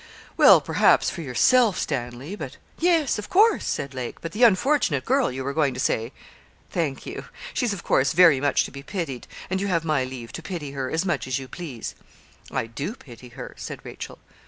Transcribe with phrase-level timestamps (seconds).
[0.35, 5.31] 'Well, perhaps, for yourself, Stanley; but' 'Yes, of course,' said Lake; 'but the unfortunate girl,
[5.31, 6.11] you were going to say
[6.71, 7.25] thank you.
[7.53, 10.71] She's, of course, very much to be pitied, and you have my leave to pity
[10.71, 11.93] her as much as you please.'
[12.49, 14.17] 'I do pity her,' said Rachel.